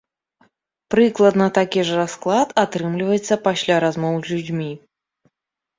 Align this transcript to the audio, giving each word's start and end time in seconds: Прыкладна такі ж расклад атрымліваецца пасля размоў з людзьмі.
Прыкладна 0.93 1.45
такі 1.59 1.85
ж 1.89 2.01
расклад 2.01 2.57
атрымліваецца 2.63 3.39
пасля 3.45 3.75
размоў 3.87 4.15
з 4.25 4.35
людзьмі. 4.35 4.71